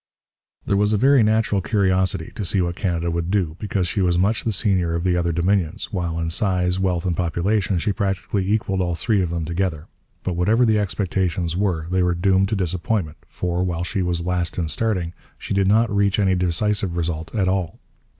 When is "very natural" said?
0.97-1.61